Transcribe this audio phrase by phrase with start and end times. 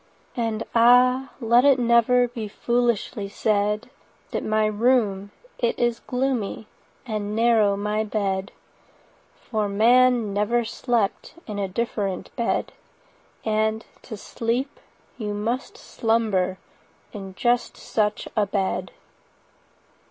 [0.35, 1.31] And ah!
[1.39, 3.91] let it never 45 Be foolishly said
[4.31, 6.65] That my room it is gloomy,
[7.05, 8.51] And narrow my bed;
[9.43, 12.73] For man never slept In a different bed—
[13.43, 14.79] 50 And, to sleep,
[15.19, 16.57] you must slumber
[17.13, 18.93] In just such a bed.